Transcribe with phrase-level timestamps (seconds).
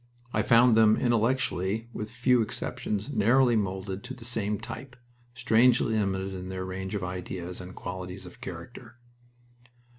[0.33, 4.95] I found them intellectually, with few exceptions, narrowly molded to the same type,
[5.35, 8.95] strangely limited in their range of ideas and qualities of character.